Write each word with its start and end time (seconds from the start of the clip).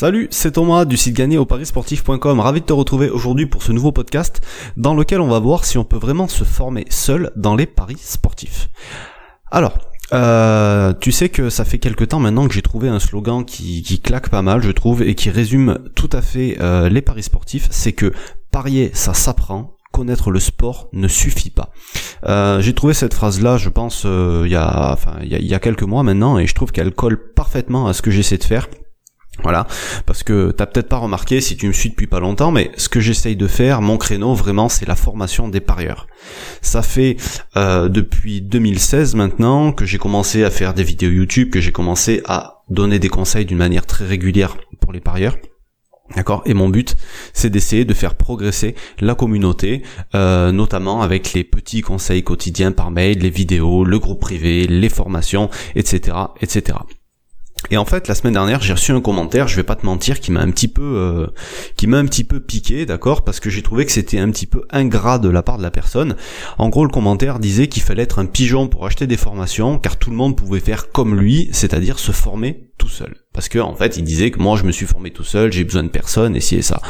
Salut, 0.00 0.28
c'est 0.30 0.52
Thomas 0.52 0.84
du 0.84 0.96
site 0.96 1.16
gagné 1.16 1.38
au 1.38 1.44
parisportif.com. 1.44 2.38
Ravi 2.38 2.60
de 2.60 2.66
te 2.66 2.72
retrouver 2.72 3.10
aujourd'hui 3.10 3.46
pour 3.46 3.64
ce 3.64 3.72
nouveau 3.72 3.90
podcast 3.90 4.40
dans 4.76 4.94
lequel 4.94 5.20
on 5.20 5.26
va 5.26 5.40
voir 5.40 5.64
si 5.64 5.76
on 5.76 5.82
peut 5.82 5.96
vraiment 5.96 6.28
se 6.28 6.44
former 6.44 6.84
seul 6.88 7.32
dans 7.34 7.56
les 7.56 7.66
paris 7.66 7.96
sportifs. 7.98 8.68
Alors, 9.50 9.76
euh, 10.12 10.94
tu 11.00 11.10
sais 11.10 11.30
que 11.30 11.50
ça 11.50 11.64
fait 11.64 11.80
quelque 11.80 12.04
temps 12.04 12.20
maintenant 12.20 12.46
que 12.46 12.54
j'ai 12.54 12.62
trouvé 12.62 12.88
un 12.88 13.00
slogan 13.00 13.44
qui, 13.44 14.00
claque 14.00 14.28
pas 14.28 14.40
mal, 14.40 14.62
je 14.62 14.70
trouve, 14.70 15.02
et 15.02 15.16
qui 15.16 15.30
résume 15.30 15.80
tout 15.96 16.10
à 16.12 16.22
fait 16.22 16.58
euh, 16.60 16.88
les 16.88 17.02
paris 17.02 17.24
sportifs. 17.24 17.66
C'est 17.72 17.92
que 17.92 18.12
parier, 18.52 18.92
ça 18.94 19.14
s'apprend, 19.14 19.74
connaître 19.90 20.30
le 20.30 20.38
sport 20.38 20.90
ne 20.92 21.08
suffit 21.08 21.50
pas. 21.50 21.72
Euh, 22.22 22.60
j'ai 22.60 22.72
trouvé 22.72 22.94
cette 22.94 23.14
phrase-là, 23.14 23.56
je 23.56 23.68
pense, 23.68 24.04
il 24.04 24.48
y 24.48 24.54
a, 24.54 24.92
enfin, 24.92 25.16
il 25.24 25.44
y 25.44 25.54
a 25.54 25.58
quelques 25.58 25.82
mois 25.82 26.04
maintenant, 26.04 26.38
et 26.38 26.46
je 26.46 26.54
trouve 26.54 26.70
qu'elle 26.70 26.92
colle 26.92 27.32
parfaitement 27.34 27.88
à 27.88 27.94
ce 27.94 28.00
que 28.00 28.12
j'essaie 28.12 28.38
de 28.38 28.44
faire. 28.44 28.68
Voilà, 29.42 29.68
parce 30.04 30.24
que 30.24 30.50
t'as 30.50 30.66
peut-être 30.66 30.88
pas 30.88 30.96
remarqué 30.96 31.40
si 31.40 31.56
tu 31.56 31.68
me 31.68 31.72
suis 31.72 31.90
depuis 31.90 32.08
pas 32.08 32.18
longtemps, 32.18 32.50
mais 32.50 32.72
ce 32.76 32.88
que 32.88 32.98
j'essaye 32.98 33.36
de 33.36 33.46
faire, 33.46 33.80
mon 33.80 33.96
créneau 33.96 34.34
vraiment, 34.34 34.68
c'est 34.68 34.86
la 34.86 34.96
formation 34.96 35.48
des 35.48 35.60
parieurs. 35.60 36.08
Ça 36.60 36.82
fait 36.82 37.16
euh, 37.56 37.88
depuis 37.88 38.42
2016 38.42 39.14
maintenant 39.14 39.72
que 39.72 39.86
j'ai 39.86 39.98
commencé 39.98 40.42
à 40.42 40.50
faire 40.50 40.74
des 40.74 40.82
vidéos 40.82 41.10
YouTube, 41.10 41.50
que 41.50 41.60
j'ai 41.60 41.72
commencé 41.72 42.20
à 42.26 42.62
donner 42.68 42.98
des 42.98 43.08
conseils 43.08 43.46
d'une 43.46 43.58
manière 43.58 43.86
très 43.86 44.06
régulière 44.06 44.56
pour 44.80 44.92
les 44.92 45.00
parieurs. 45.00 45.36
D'accord? 46.16 46.42
Et 46.46 46.54
mon 46.54 46.68
but, 46.68 46.96
c'est 47.34 47.50
d'essayer 47.50 47.84
de 47.84 47.92
faire 47.94 48.14
progresser 48.14 48.74
la 48.98 49.14
communauté, 49.14 49.82
euh, 50.14 50.52
notamment 50.52 51.02
avec 51.02 51.34
les 51.34 51.44
petits 51.44 51.82
conseils 51.82 52.24
quotidiens 52.24 52.72
par 52.72 52.90
mail, 52.90 53.18
les 53.18 53.30
vidéos, 53.30 53.84
le 53.84 53.98
groupe 53.98 54.20
privé, 54.20 54.66
les 54.66 54.88
formations, 54.88 55.50
etc., 55.74 56.16
etc. 56.40 56.78
Et 57.70 57.76
en 57.76 57.84
fait, 57.84 58.08
la 58.08 58.14
semaine 58.14 58.32
dernière, 58.32 58.62
j'ai 58.62 58.72
reçu 58.72 58.92
un 58.92 59.00
commentaire, 59.00 59.48
je 59.48 59.56
vais 59.56 59.62
pas 59.62 59.74
te 59.74 59.84
mentir, 59.84 60.20
qui 60.20 60.32
m'a 60.32 60.40
un 60.40 60.50
petit 60.50 60.68
peu, 60.68 60.82
euh, 60.82 61.26
qui 61.76 61.86
m'a 61.86 61.98
un 61.98 62.06
petit 62.06 62.24
peu 62.24 62.40
piqué, 62.40 62.86
d'accord, 62.86 63.24
parce 63.24 63.40
que 63.40 63.50
j'ai 63.50 63.62
trouvé 63.62 63.84
que 63.84 63.92
c'était 63.92 64.18
un 64.18 64.30
petit 64.30 64.46
peu 64.46 64.62
ingrat 64.70 65.18
de 65.18 65.28
la 65.28 65.42
part 65.42 65.58
de 65.58 65.62
la 65.62 65.70
personne. 65.70 66.16
En 66.56 66.68
gros, 66.68 66.84
le 66.84 66.90
commentaire 66.90 67.38
disait 67.38 67.66
qu'il 67.66 67.82
fallait 67.82 68.04
être 68.04 68.20
un 68.20 68.26
pigeon 68.26 68.68
pour 68.68 68.86
acheter 68.86 69.06
des 69.06 69.16
formations, 69.16 69.78
car 69.78 69.98
tout 69.98 70.10
le 70.10 70.16
monde 70.16 70.36
pouvait 70.36 70.60
faire 70.60 70.90
comme 70.92 71.18
lui, 71.18 71.48
c'est-à-dire 71.52 71.98
se 71.98 72.12
former 72.12 72.70
tout 72.78 72.88
seul. 72.88 73.16
Parce 73.34 73.48
que 73.48 73.58
en 73.58 73.74
fait, 73.74 73.96
il 73.96 74.04
disait 74.04 74.30
que 74.30 74.38
moi, 74.38 74.56
je 74.56 74.64
me 74.64 74.72
suis 74.72 74.86
formé 74.86 75.10
tout 75.10 75.24
seul, 75.24 75.52
j'ai 75.52 75.64
besoin 75.64 75.82
de 75.82 75.88
personne, 75.88 76.36
et 76.36 76.40
ci 76.40 76.56
et 76.56 76.62
ça. 76.62 76.80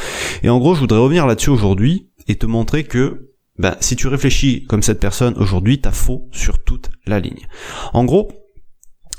Et 0.42 0.48
en 0.48 0.58
gros, 0.58 0.74
je 0.74 0.80
voudrais 0.80 1.00
revenir 1.00 1.26
là-dessus 1.26 1.50
aujourd'hui 1.50 2.10
et 2.28 2.36
te 2.36 2.46
montrer 2.46 2.84
que 2.84 3.28
ben, 3.58 3.76
si 3.80 3.96
tu 3.96 4.06
réfléchis 4.06 4.64
comme 4.66 4.82
cette 4.82 5.00
personne 5.00 5.34
aujourd'hui, 5.36 5.80
t'as 5.80 5.90
faux 5.90 6.28
sur 6.30 6.62
toute 6.62 6.90
la 7.06 7.18
ligne. 7.18 7.48
En 7.92 8.04
gros, 8.04 8.30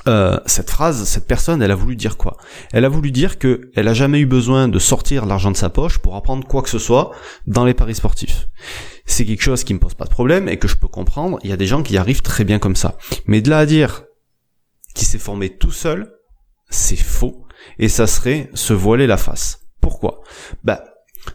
euh, 0.07 0.39
cette 0.45 0.69
phrase, 0.69 1.03
cette 1.05 1.27
personne, 1.27 1.61
elle 1.61 1.71
a 1.71 1.75
voulu 1.75 1.95
dire 1.95 2.17
quoi? 2.17 2.37
Elle 2.71 2.85
a 2.85 2.89
voulu 2.89 3.11
dire 3.11 3.37
que 3.37 3.69
elle 3.75 3.87
a 3.87 3.93
jamais 3.93 4.19
eu 4.19 4.25
besoin 4.25 4.67
de 4.67 4.79
sortir 4.79 5.25
l'argent 5.25 5.51
de 5.51 5.57
sa 5.57 5.69
poche 5.69 5.97
pour 5.97 6.15
apprendre 6.15 6.47
quoi 6.47 6.61
que 6.61 6.69
ce 6.69 6.79
soit 6.79 7.11
dans 7.47 7.65
les 7.65 7.73
paris 7.73 7.95
sportifs. 7.95 8.47
C'est 9.05 9.25
quelque 9.25 9.41
chose 9.41 9.63
qui 9.63 9.73
me 9.73 9.79
pose 9.79 9.95
pas 9.95 10.05
de 10.05 10.09
problème 10.09 10.47
et 10.47 10.57
que 10.57 10.67
je 10.67 10.77
peux 10.77 10.87
comprendre. 10.87 11.39
Il 11.43 11.49
y 11.49 11.53
a 11.53 11.57
des 11.57 11.65
gens 11.65 11.83
qui 11.83 11.97
arrivent 11.97 12.21
très 12.21 12.43
bien 12.43 12.59
comme 12.59 12.75
ça. 12.75 12.97
Mais 13.25 13.41
de 13.41 13.49
là 13.49 13.59
à 13.59 13.65
dire 13.65 14.03
qu'il 14.93 15.07
s'est 15.07 15.17
formé 15.17 15.49
tout 15.49 15.71
seul, 15.71 16.13
c'est 16.69 16.95
faux 16.95 17.45
et 17.77 17.89
ça 17.89 18.07
serait 18.07 18.49
se 18.53 18.73
voiler 18.73 19.07
la 19.07 19.17
face. 19.17 19.61
Pourquoi? 19.81 20.21
Bah 20.63 20.83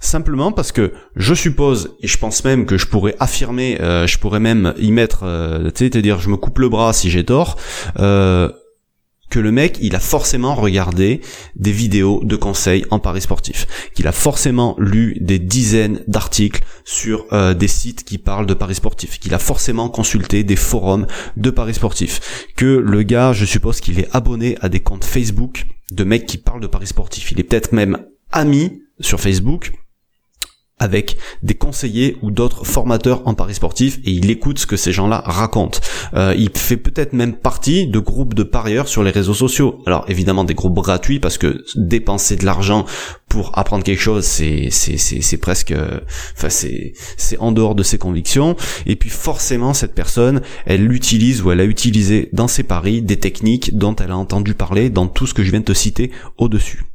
Simplement 0.00 0.52
parce 0.52 0.72
que 0.72 0.92
je 1.16 1.34
suppose, 1.34 1.96
et 2.00 2.06
je 2.06 2.18
pense 2.18 2.44
même 2.44 2.66
que 2.66 2.78
je 2.78 2.86
pourrais 2.86 3.16
affirmer, 3.20 3.80
euh, 3.80 4.06
je 4.06 4.18
pourrais 4.18 4.40
même 4.40 4.74
y 4.78 4.92
mettre, 4.92 5.24
euh, 5.24 5.70
tu 5.70 5.90
sais, 5.92 6.02
dire 6.02 6.20
je 6.20 6.28
me 6.28 6.36
coupe 6.36 6.58
le 6.58 6.68
bras 6.68 6.92
si 6.92 7.10
j'ai 7.10 7.24
tort, 7.24 7.56
euh, 7.98 8.50
que 9.30 9.38
le 9.40 9.50
mec, 9.50 9.78
il 9.80 9.96
a 9.96 10.00
forcément 10.00 10.54
regardé 10.54 11.20
des 11.56 11.72
vidéos 11.72 12.20
de 12.22 12.36
conseils 12.36 12.84
en 12.90 12.98
paris 12.98 13.22
sportif, 13.22 13.66
qu'il 13.94 14.06
a 14.06 14.12
forcément 14.12 14.76
lu 14.78 15.16
des 15.20 15.38
dizaines 15.40 16.04
d'articles 16.06 16.62
sur 16.84 17.26
des 17.56 17.66
sites 17.66 18.04
qui 18.04 18.18
parlent 18.18 18.46
de 18.46 18.54
paris 18.54 18.76
sportif, 18.76 19.18
qu'il 19.18 19.34
a 19.34 19.40
forcément 19.40 19.88
consulté 19.88 20.44
des 20.44 20.54
forums 20.54 21.08
de 21.36 21.50
paris 21.50 21.74
sportif, 21.74 22.46
que 22.54 22.64
le 22.76 23.02
gars, 23.02 23.32
je 23.32 23.44
suppose 23.44 23.80
qu'il 23.80 23.98
est 23.98 24.08
abonné 24.12 24.56
à 24.60 24.68
des 24.68 24.80
comptes 24.80 25.04
Facebook 25.04 25.66
de 25.90 26.04
mecs 26.04 26.26
qui 26.26 26.38
parlent 26.38 26.60
de 26.60 26.68
paris 26.68 26.86
sportif, 26.86 27.32
il 27.32 27.40
est 27.40 27.44
peut-être 27.44 27.72
même 27.72 28.06
ami 28.34 28.82
sur 29.00 29.20
Facebook 29.20 29.72
avec 30.80 31.16
des 31.42 31.54
conseillers 31.54 32.16
ou 32.20 32.32
d'autres 32.32 32.64
formateurs 32.64 33.22
en 33.26 33.34
paris 33.34 33.54
sportif 33.54 33.98
et 34.04 34.10
il 34.10 34.28
écoute 34.28 34.58
ce 34.58 34.66
que 34.66 34.76
ces 34.76 34.92
gens-là 34.92 35.22
racontent. 35.24 35.78
Euh, 36.14 36.34
il 36.36 36.50
fait 36.50 36.76
peut-être 36.76 37.12
même 37.12 37.34
partie 37.34 37.86
de 37.86 37.98
groupes 38.00 38.34
de 38.34 38.42
parieurs 38.42 38.88
sur 38.88 39.04
les 39.04 39.12
réseaux 39.12 39.34
sociaux. 39.34 39.78
Alors 39.86 40.04
évidemment 40.08 40.42
des 40.42 40.54
groupes 40.54 40.74
gratuits 40.74 41.20
parce 41.20 41.38
que 41.38 41.64
dépenser 41.76 42.34
de 42.34 42.44
l'argent 42.44 42.86
pour 43.28 43.56
apprendre 43.56 43.84
quelque 43.84 44.00
chose, 44.00 44.24
c'est 44.24 44.68
c'est 44.70 44.98
c'est 44.98 45.36
presque, 45.38 45.72
enfin 46.36 46.50
c'est 46.50 46.92
c'est 47.16 47.38
en 47.38 47.52
dehors 47.52 47.76
de 47.76 47.84
ses 47.84 47.98
convictions. 47.98 48.56
Et 48.84 48.96
puis 48.96 49.10
forcément 49.10 49.74
cette 49.74 49.94
personne, 49.94 50.42
elle 50.66 50.90
utilise 50.92 51.40
ou 51.42 51.52
elle 51.52 51.60
a 51.60 51.64
utilisé 51.64 52.30
dans 52.32 52.48
ses 52.48 52.64
paris 52.64 53.00
des 53.00 53.16
techniques 53.16 53.76
dont 53.76 53.94
elle 53.94 54.10
a 54.10 54.16
entendu 54.16 54.54
parler 54.54 54.90
dans 54.90 55.06
tout 55.06 55.28
ce 55.28 55.34
que 55.34 55.44
je 55.44 55.50
viens 55.50 55.60
de 55.60 55.64
te 55.64 55.72
citer 55.72 56.10
au-dessus. 56.36 56.93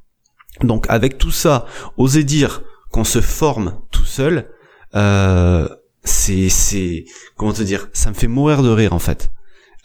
Donc 0.64 0.86
avec 0.90 1.18
tout 1.18 1.32
ça, 1.32 1.66
oser 1.98 2.24
dire 2.24 2.64
qu'on 2.92 3.04
se 3.04 3.22
forme 3.22 3.80
tout 3.92 4.06
seul, 4.06 4.50
euh, 4.96 5.68
c'est 6.04 6.50
c'est 6.50 7.06
comment 7.38 7.54
te 7.54 7.62
dire, 7.62 7.88
ça 7.94 8.10
me 8.10 8.16
fait 8.16 8.28
mourir 8.28 8.64
de 8.64 8.70
rire 8.70 8.94
en 8.94 9.00
fait. 9.00 9.32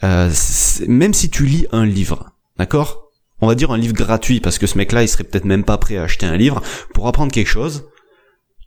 Euh, 0.03 0.29
même 0.87 1.13
si 1.13 1.29
tu 1.29 1.45
lis 1.45 1.67
un 1.71 1.85
livre, 1.85 2.31
d'accord? 2.57 3.09
On 3.41 3.47
va 3.47 3.55
dire 3.55 3.71
un 3.71 3.77
livre 3.77 3.93
gratuit 3.93 4.39
parce 4.39 4.57
que 4.57 4.67
ce 4.67 4.77
mec-là, 4.77 5.03
il 5.03 5.07
serait 5.07 5.23
peut-être 5.23 5.45
même 5.45 5.63
pas 5.63 5.77
prêt 5.77 5.97
à 5.97 6.03
acheter 6.03 6.25
un 6.25 6.37
livre 6.37 6.61
pour 6.93 7.07
apprendre 7.07 7.31
quelque 7.31 7.49
chose. 7.49 7.89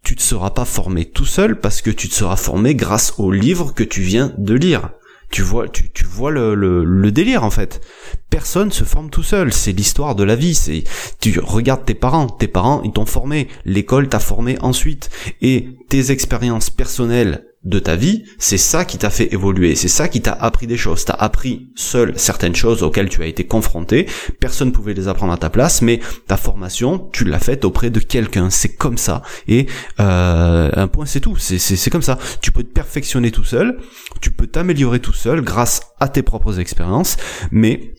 Tu 0.02 0.14
te 0.14 0.22
seras 0.22 0.50
pas 0.50 0.64
formé 0.64 1.04
tout 1.04 1.24
seul 1.24 1.58
parce 1.58 1.82
que 1.82 1.90
tu 1.90 2.08
te 2.08 2.14
seras 2.14 2.36
formé 2.36 2.74
grâce 2.74 3.14
au 3.18 3.30
livre 3.30 3.74
que 3.74 3.82
tu 3.82 4.02
viens 4.02 4.32
de 4.38 4.54
lire 4.54 4.90
tu 5.30 5.42
vois, 5.42 5.68
tu, 5.68 5.90
tu 5.90 6.04
vois 6.04 6.30
le, 6.30 6.54
le, 6.54 7.12
délire 7.12 7.44
en 7.44 7.50
fait. 7.50 7.80
Personne 8.30 8.72
se 8.72 8.84
forme 8.84 9.10
tout 9.10 9.22
seul. 9.22 9.52
C'est 9.52 9.72
l'histoire 9.72 10.14
de 10.14 10.24
la 10.24 10.36
vie. 10.36 10.54
C'est 10.54 10.84
tu 11.20 11.38
regardes 11.40 11.84
tes 11.84 11.94
parents. 11.94 12.28
Tes 12.28 12.48
parents 12.48 12.82
ils 12.82 12.92
t'ont 12.92 13.06
formé. 13.06 13.48
L'école 13.64 14.08
t'a 14.08 14.20
formé 14.20 14.56
ensuite. 14.60 15.10
Et 15.42 15.68
tes 15.88 16.10
expériences 16.10 16.70
personnelles 16.70 17.44
de 17.64 17.78
ta 17.78 17.96
vie, 17.96 18.24
c'est 18.38 18.58
ça 18.58 18.84
qui 18.84 18.98
t'a 18.98 19.10
fait 19.10 19.32
évoluer, 19.32 19.74
c'est 19.74 19.88
ça 19.88 20.08
qui 20.08 20.22
t'a 20.22 20.32
appris 20.32 20.66
des 20.66 20.76
choses. 20.76 21.04
T'as 21.04 21.14
appris 21.14 21.70
seul 21.74 22.12
certaines 22.16 22.54
choses 22.54 22.82
auxquelles 22.82 23.08
tu 23.08 23.22
as 23.22 23.26
été 23.26 23.46
confronté, 23.46 24.06
personne 24.38 24.68
ne 24.68 24.72
pouvait 24.72 24.94
les 24.94 25.08
apprendre 25.08 25.32
à 25.32 25.36
ta 25.36 25.50
place, 25.50 25.82
mais 25.82 26.00
ta 26.26 26.36
formation, 26.36 27.08
tu 27.12 27.24
l'as 27.24 27.40
faite 27.40 27.64
auprès 27.64 27.90
de 27.90 27.98
quelqu'un. 27.98 28.48
C'est 28.50 28.76
comme 28.76 28.96
ça. 28.96 29.22
Et 29.48 29.66
euh, 30.00 30.70
un 30.72 30.86
point, 30.86 31.06
c'est 31.06 31.20
tout. 31.20 31.36
C'est 31.36 31.90
comme 31.90 32.02
ça. 32.02 32.18
Tu 32.40 32.52
peux 32.52 32.62
te 32.62 32.72
perfectionner 32.72 33.32
tout 33.32 33.44
seul, 33.44 33.78
tu 34.20 34.30
peux 34.30 34.46
t'améliorer 34.46 35.00
tout 35.00 35.12
seul 35.12 35.40
grâce 35.40 35.80
à 36.00 36.08
tes 36.08 36.22
propres 36.22 36.60
expériences, 36.60 37.16
mais 37.50 37.94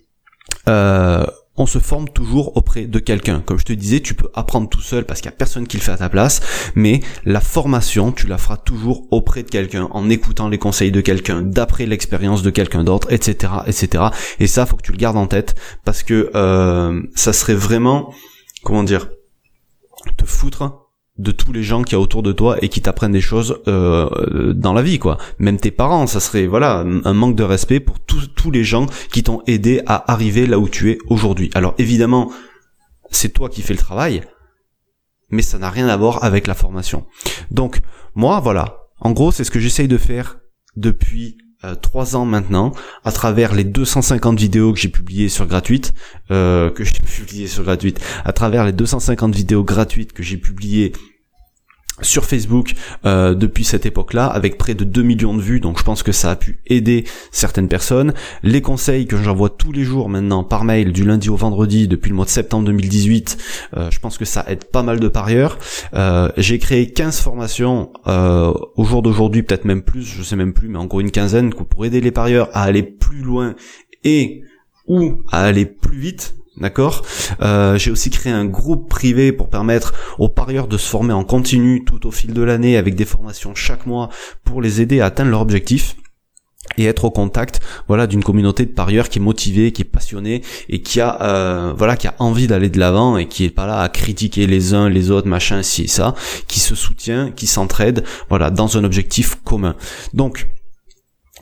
euh, 0.68 1.26
on 1.60 1.66
se 1.66 1.78
forme 1.78 2.10
toujours 2.10 2.56
auprès 2.58 2.86
de 2.86 3.00
quelqu'un. 3.00 3.42
Comme 3.46 3.60
je 3.60 3.66
te 3.66 3.74
disais, 3.74 4.00
tu 4.00 4.16
peux 4.16 4.30
apprendre 4.34 4.70
tout 4.70 4.82
seul 4.82 5.06
parce 5.06 5.22
qu'il 5.22 5.30
n'y 5.30 5.36
a 5.36 5.38
personne 5.38 5.68
qui 5.68 5.78
le 5.78 5.84
fait 5.84 5.92
à 5.92 5.98
ta 5.98 6.10
place, 6.10 6.42
mais 6.74 7.02
la 7.26 7.42
formation, 7.42 8.12
tu 8.12 8.28
la 8.28 8.38
feras 8.38 8.58
toujours 8.58 9.08
auprès 9.12 9.44
de 9.44 9.50
quelqu'un, 9.50 9.90
en 9.92 10.10
écoutant 10.10 10.48
les 10.48 10.58
conseils 10.58 10.92
de 10.92 11.02
quelqu'un, 11.02 11.42
d'après 11.42 11.86
l'expérience 11.86 12.42
de 12.42 12.50
quelqu'un 12.50 12.84
d'autre, 12.84 13.12
etc., 13.12 13.54
etc. 13.68 14.06
Et 14.40 14.48
ça, 14.48 14.66
faut 14.66 14.78
que 14.78 14.84
tu 14.84 14.94
le 14.94 14.98
gardes 14.98 15.18
en 15.18 15.28
tête 15.28 15.56
parce 15.84 16.02
que 16.02 16.32
euh, 16.34 17.02
ça 17.14 17.34
serait 17.34 17.56
vraiment, 17.56 18.14
comment 18.64 18.84
dire, 18.84 19.10
te 20.18 20.26
foutre 20.26 20.89
de 21.20 21.32
tous 21.32 21.52
les 21.52 21.64
gens 21.64 21.84
qui 21.84 21.96
a 21.96 22.00
autour 22.00 22.24
de 22.24 22.32
toi 22.32 22.58
et 22.64 22.70
qui 22.70 22.82
t'apprennent 22.82 23.12
des 23.12 23.22
choses 23.22 23.62
euh, 23.68 24.54
dans 24.54 24.74
la 24.74 24.82
vie 24.82 25.00
quoi. 25.00 25.18
Même 25.38 25.58
tes 25.58 25.70
parents 25.70 26.08
ça 26.08 26.20
serait 26.20 26.48
voilà 26.48 26.80
un 26.80 27.14
manque 27.14 27.36
de 27.36 27.44
respect 27.44 27.80
pour 27.80 28.00
tous 28.00 28.52
les 28.52 28.64
gens 28.64 28.88
qui 29.12 29.22
t'ont 29.22 29.44
aidé 29.46 29.82
à 29.86 30.12
arriver 30.12 30.48
là 30.48 30.58
où 30.58 30.70
tu 30.70 30.92
es 30.92 30.98
aujourd'hui. 31.08 31.52
Alors 31.54 31.76
évidemment 31.78 32.32
c'est 33.12 33.34
toi 33.34 33.50
qui 33.50 33.62
fais 33.62 33.74
le 33.74 33.80
travail 33.80 34.24
mais 35.30 35.42
ça 35.42 35.60
n'a 35.60 35.70
rien 35.70 35.88
à 35.90 35.98
voir 35.98 36.24
avec 36.24 36.48
la 36.48 36.56
formation. 36.56 37.06
Donc 37.52 37.82
moi 38.16 38.40
voilà. 38.40 38.78
En 39.02 39.12
gros 39.12 39.32
c'est 39.32 39.44
ce 39.44 39.52
que 39.52 39.60
j'essaye 39.60 39.90
de 39.90 39.98
faire 39.98 40.40
depuis 40.78 41.38
trois 41.82 42.16
ans 42.16 42.26
maintenant, 42.26 42.72
à 43.04 43.12
travers 43.12 43.54
les 43.54 43.64
250 43.64 44.40
vidéos 44.40 44.74
que 44.74 44.80
j'ai 44.80 44.90
publiées 44.90 45.30
sur 45.30 45.46
gratuite, 45.46 45.94
euh, 46.32 46.70
que 46.70 46.84
j'ai 46.84 46.92
publiées 47.06 47.48
sur 47.48 47.64
gratuite, 47.64 48.00
à 48.24 48.34
travers 48.34 48.66
les 48.66 48.72
250 48.72 49.36
vidéos 49.36 49.64
gratuites 49.64 50.14
que 50.14 50.24
j'ai 50.24 50.38
publiées 50.38 50.94
sur 52.02 52.26
Facebook 52.26 52.74
euh, 53.06 53.34
depuis 53.34 53.64
cette 53.64 53.86
époque-là 53.86 54.26
avec 54.26 54.58
près 54.58 54.74
de 54.74 54.84
2 54.84 55.02
millions 55.02 55.36
de 55.36 55.42
vues. 55.42 55.60
Donc 55.60 55.80
je 55.80 55.84
pense 55.84 56.04
que 56.04 56.12
ça 56.12 56.32
a 56.32 56.36
pu 56.36 56.60
aider 56.68 57.06
certaines 57.32 57.68
personnes. 57.68 58.14
Les 58.44 58.62
conseils 58.62 59.08
que 59.08 59.18
j'envoie 59.18 59.50
tous 59.50 59.72
les 59.72 59.84
jours 59.84 60.10
maintenant 60.10 60.44
par 60.44 60.64
mail 60.64 60.92
du 60.92 61.06
lundi 61.06 61.30
au 61.30 61.36
vendredi 61.36 61.88
depuis 61.88 62.10
le 62.10 62.16
mois 62.16 62.26
de 62.26 62.30
septembre 62.30 62.66
2018 62.66 63.38
euh, 63.78 63.92
je 63.92 64.00
pense 64.00 64.18
que 64.18 64.26
ça 64.26 64.46
aide 64.48 64.66
pas 64.66 64.84
mal 64.84 65.00
de 65.00 65.08
parieurs. 65.08 65.58
Euh, 65.94 66.30
j'ai 66.38 66.60
créé 66.60 66.92
15 66.92 67.20
formations 67.22 67.92
au 68.06 68.84
jour 68.84 69.02
d'aujourd'hui 69.02 69.44
peut-être 69.44 69.66
même 69.66 69.82
plus 69.82 70.04
je 70.04 70.24
sais 70.24 70.36
même 70.36 70.54
plus 70.54 70.68
mais 70.68 70.78
encore 70.78 71.00
une 71.00 71.12
quinzaine 71.12 71.54
pour 71.54 71.86
aider 71.86 72.02
les 72.02 72.12
parieurs 72.12 72.50
à 72.54 72.64
aller 72.64 72.84
plus 72.84 73.22
loin 73.22 73.56
et 74.04 74.44
ou 74.88 75.22
à 75.32 75.44
aller 75.44 75.66
plus 75.66 75.98
vite 75.98 76.36
D'accord 76.60 77.04
euh, 77.42 77.78
J'ai 77.78 77.92
aussi 77.92 78.10
créé 78.10 78.34
un 78.34 78.46
groupe 78.46 78.90
privé 78.90 79.32
pour 79.32 79.50
permettre 79.50 79.94
aux 80.18 80.30
parieurs 80.30 80.68
de 80.68 80.78
se 80.78 80.88
former 80.88 81.14
en 81.14 81.24
continu 81.24 81.86
tout 81.86 82.06
au 82.06 82.12
fil 82.12 82.34
de 82.34 82.42
l'année 82.42 82.78
avec 82.78 82.96
des 82.96 83.06
formations 83.06 83.56
chaque 83.56 83.86
mois 83.86 84.10
pour 84.44 84.62
les 84.62 84.82
aider 84.82 85.00
à 85.00 85.06
atteindre 85.06 85.32
leur 85.32 85.42
objectif 85.42 85.96
et 86.78 86.86
être 86.86 87.06
au 87.06 87.12
contact 87.12 87.62
voilà 87.88 88.08
d'une 88.08 88.24
communauté 88.24 88.66
de 88.66 88.72
parieurs 88.72 89.10
qui 89.10 89.20
est 89.20 89.22
motivée, 89.22 89.72
qui 89.72 89.82
est 89.82 89.86
passionnée 89.86 90.44
et 90.68 90.82
qui 90.82 91.02
a 91.02 91.22
euh, 91.22 91.74
voilà 91.76 91.98
qui 91.98 92.08
a 92.08 92.16
envie 92.20 92.48
d'aller 92.48 92.70
de 92.70 92.80
l'avant 92.80 93.18
et 93.18 93.28
qui 93.28 93.46
est 93.46 93.50
pas 93.50 93.66
là 93.66 93.82
à 93.82 93.90
critiquer 93.90 94.46
les 94.46 94.74
uns 94.74 94.90
les 94.90 95.12
autres 95.12 95.28
machin 95.28 95.64
ci 95.64 95.84
et 95.84 95.88
ça, 95.88 96.14
qui 96.48 96.60
se 96.60 96.76
soutient, 96.76 97.32
qui 97.32 97.48
s'entraide 97.48 98.04
voilà 98.30 98.52
dans 98.52 98.78
un 98.78 98.84
objectif 98.84 99.36
commun. 99.44 99.76
Donc 100.14 100.48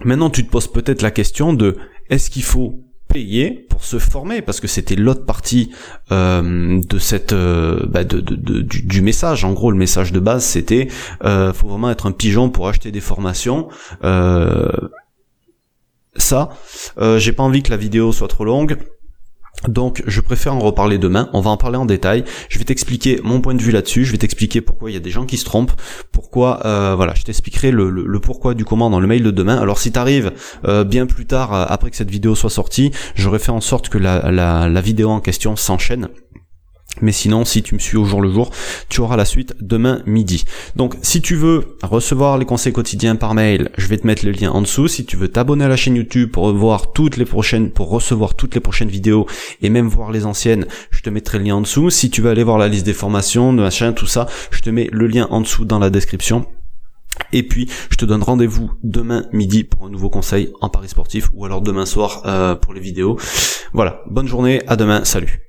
maintenant 0.05 0.29
tu 0.29 0.45
te 0.45 0.51
poses 0.51 0.67
peut-être 0.67 1.01
la 1.01 1.11
question 1.11 1.53
de 1.53 1.77
est-ce 2.09 2.29
qu'il 2.29 2.43
faut 2.43 2.86
payer 3.07 3.65
pour 3.69 3.83
se 3.83 3.99
former 3.99 4.41
parce 4.41 4.59
que 4.59 4.67
c'était 4.67 4.95
l'autre 4.95 5.25
partie 5.25 5.71
euh, 6.11 6.81
de 6.81 6.99
cette 6.99 7.33
euh, 7.33 7.85
bah 7.87 8.03
du, 8.03 8.21
du, 8.83 9.01
message 9.01 9.45
en 9.45 9.53
gros 9.53 9.71
le 9.71 9.77
message 9.77 10.11
de 10.11 10.19
base 10.19 10.43
c'était 10.43 10.87
euh, 11.23 11.53
faut 11.53 11.67
vraiment 11.67 11.89
être 11.89 12.05
un 12.05 12.11
pigeon 12.11 12.49
pour 12.49 12.67
acheter 12.67 12.91
des 12.91 13.01
formations 13.01 13.69
euh, 14.03 14.69
ça. 16.17 16.49
Euh, 16.97 17.19
j'ai 17.19 17.31
pas 17.31 17.43
envie 17.43 17.63
que 17.63 17.69
la 17.69 17.77
vidéo 17.77 18.11
soit 18.11 18.27
trop 18.27 18.45
longue. 18.45 18.77
Donc 19.67 20.03
je 20.05 20.21
préfère 20.21 20.53
en 20.53 20.59
reparler 20.59 20.97
demain, 20.97 21.29
on 21.33 21.41
va 21.41 21.49
en 21.49 21.57
parler 21.57 21.77
en 21.77 21.85
détail, 21.85 22.23
je 22.47 22.59
vais 22.59 22.65
t'expliquer 22.65 23.19
mon 23.23 23.41
point 23.41 23.55
de 23.55 23.61
vue 23.61 23.71
là-dessus, 23.71 24.05
je 24.05 24.11
vais 24.11 24.17
t'expliquer 24.19 24.61
pourquoi 24.61 24.91
il 24.91 24.93
y 24.93 24.97
a 24.97 24.99
des 24.99 25.09
gens 25.09 25.25
qui 25.25 25.37
se 25.37 25.45
trompent, 25.45 25.73
pourquoi, 26.11 26.65
euh, 26.65 26.93
voilà, 26.95 27.15
je 27.15 27.23
t'expliquerai 27.23 27.71
le, 27.71 28.19
pourquoi 28.19 28.53
du 28.53 28.65
comment 28.65 28.89
dans 28.89 28.99
le 28.99 29.07
mail 29.07 29.23
de 29.23 29.31
demain. 29.31 29.57
Alors 29.57 29.79
si 29.79 29.91
t'arrives 29.91 30.31
euh, 30.65 30.83
bien 30.83 31.07
plus 31.07 31.25
tard, 31.25 31.53
après 31.53 31.89
que 31.89 31.95
cette 31.95 32.11
vidéo 32.11 32.35
soit 32.35 32.51
sortie, 32.51 32.91
j'aurais 33.15 33.39
fait 33.39 33.51
en 33.51 33.61
sorte 33.61 33.89
que 33.89 33.97
la 33.97 34.81
vidéo 34.81 35.09
en 35.09 35.21
question 35.21 35.55
s'enchaîne 35.55 36.07
mais 37.01 37.11
sinon, 37.11 37.45
si 37.45 37.63
tu 37.63 37.75
me 37.75 37.79
suis 37.79 37.97
au 37.97 38.05
jour 38.05 38.21
le 38.21 38.31
jour, 38.31 38.51
tu 38.89 39.01
auras 39.01 39.17
la 39.17 39.25
suite 39.25 39.55
demain 39.59 40.01
midi. 40.05 40.45
Donc, 40.75 40.95
si 41.01 41.21
tu 41.21 41.35
veux 41.35 41.77
recevoir 41.83 42.37
les 42.37 42.45
conseils 42.45 42.73
quotidiens 42.73 43.15
par 43.15 43.33
mail, 43.33 43.69
je 43.77 43.87
vais 43.87 43.97
te 43.97 44.07
mettre 44.07 44.25
le 44.25 44.31
lien 44.31 44.51
en 44.51 44.61
dessous. 44.61 44.87
Si 44.87 45.05
tu 45.05 45.17
veux 45.17 45.27
t'abonner 45.27 45.65
à 45.65 45.67
la 45.67 45.75
chaîne 45.75 45.95
YouTube 45.95 46.31
pour 46.31 46.51
voir 46.53 46.91
toutes 46.91 47.17
les 47.17 47.25
prochaines, 47.25 47.71
pour 47.71 47.89
recevoir 47.89 48.35
toutes 48.35 48.55
les 48.55 48.61
prochaines 48.61 48.89
vidéos 48.89 49.25
et 49.61 49.69
même 49.69 49.87
voir 49.87 50.11
les 50.11 50.25
anciennes, 50.25 50.65
je 50.91 51.01
te 51.01 51.09
mettrai 51.09 51.37
le 51.37 51.45
lien 51.45 51.55
en 51.55 51.61
dessous. 51.61 51.89
Si 51.89 52.09
tu 52.09 52.21
veux 52.21 52.29
aller 52.29 52.43
voir 52.43 52.57
la 52.57 52.67
liste 52.67 52.85
des 52.85 52.93
formations, 52.93 53.53
de 53.53 53.61
machin, 53.61 53.93
tout 53.93 54.07
ça, 54.07 54.27
je 54.51 54.61
te 54.61 54.69
mets 54.69 54.89
le 54.91 55.07
lien 55.07 55.27
en 55.29 55.41
dessous 55.41 55.65
dans 55.65 55.79
la 55.79 55.89
description. 55.89 56.45
Et 57.33 57.43
puis, 57.43 57.69
je 57.89 57.97
te 57.97 58.05
donne 58.05 58.23
rendez-vous 58.23 58.71
demain 58.83 59.25
midi 59.31 59.63
pour 59.63 59.85
un 59.85 59.89
nouveau 59.89 60.09
conseil 60.09 60.51
en 60.61 60.69
Paris 60.69 60.89
sportif 60.89 61.29
ou 61.33 61.45
alors 61.45 61.61
demain 61.61 61.85
soir 61.85 62.21
euh, 62.25 62.55
pour 62.55 62.73
les 62.73 62.81
vidéos. 62.81 63.17
Voilà, 63.73 64.01
bonne 64.07 64.27
journée, 64.27 64.61
à 64.67 64.75
demain, 64.75 65.03
salut. 65.03 65.46